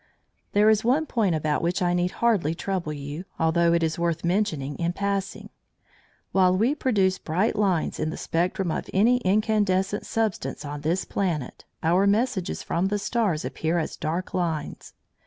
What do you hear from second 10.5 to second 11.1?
on this